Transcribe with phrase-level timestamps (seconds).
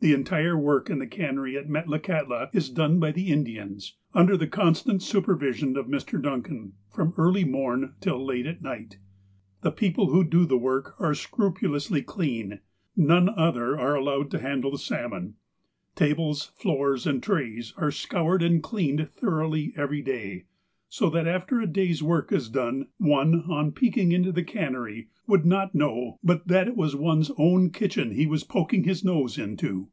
[0.00, 4.46] The entire work in the cannery at Metlakahtla is done by the Indians, under the
[4.46, 6.22] constant supervision of Mr.
[6.22, 9.00] Duncan from early morn till late at night.
[9.62, 12.60] The people who do the work are scrupulously clean:
[12.96, 15.34] none other are allowed to handle the salmon.
[15.96, 20.44] Tables, floors, and trays are scoured and cleaned thoroughly every day,
[20.90, 25.08] so that after a day's work is done, one, on peeking into the can nery,
[25.26, 29.36] would not know but that it was one's own kitchen he was poking his nose
[29.36, 29.90] into.